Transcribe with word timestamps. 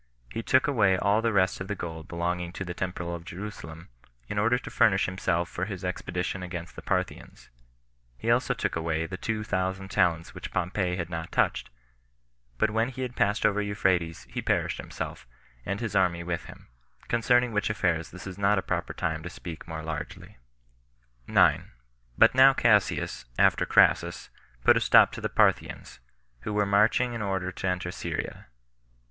He 0.33 0.41
took 0.41 0.65
away 0.65 0.97
all 0.97 1.21
the 1.21 1.31
rest 1.31 1.61
of 1.61 1.67
the 1.67 1.75
gold 1.75 2.07
belonging 2.07 2.51
to 2.53 2.65
the 2.65 2.73
temple 2.73 3.13
of 3.13 3.23
Jerusalem, 3.23 3.89
in 4.27 4.39
order 4.39 4.57
to 4.57 4.71
furnish 4.71 5.05
himself 5.05 5.47
for 5.47 5.65
his 5.65 5.85
expedition 5.85 6.41
against 6.41 6.75
the 6.75 6.81
Parthians. 6.81 7.49
He 8.17 8.31
also 8.31 8.55
took 8.55 8.75
away 8.75 9.05
the 9.05 9.17
two 9.17 9.43
thousand 9.43 9.89
talents 9.91 10.33
which 10.33 10.49
Pompey 10.51 10.95
had 10.95 11.11
not 11.11 11.31
touched; 11.31 11.69
but 12.57 12.71
when 12.71 12.89
he 12.89 13.03
had 13.03 13.15
passed 13.15 13.45
over 13.45 13.61
Euphrates, 13.61 14.23
he 14.27 14.41
perished 14.41 14.79
himself, 14.79 15.27
and 15.67 15.79
his 15.79 15.95
army 15.95 16.23
with 16.23 16.45
him; 16.45 16.67
concerning 17.07 17.51
which 17.51 17.69
affairs 17.69 18.09
this 18.09 18.25
is 18.25 18.39
not 18.39 18.57
a 18.57 18.63
proper 18.63 18.93
time 18.95 19.21
to 19.21 19.29
speak 19.29 19.67
[more 19.67 19.83
largely]. 19.83 20.37
9. 21.27 21.69
But 22.17 22.33
now 22.33 22.55
Cassius, 22.55 23.25
after 23.37 23.67
Crassus, 23.67 24.31
put 24.63 24.75
a 24.75 24.81
stop 24.81 25.11
to 25.11 25.21
the 25.21 25.29
Parthians, 25.29 25.99
who 26.39 26.53
were 26.53 26.65
marching 26.65 27.13
in 27.13 27.21
order 27.21 27.51
to 27.51 27.67
enter 27.67 27.91
Syria. 27.91 28.47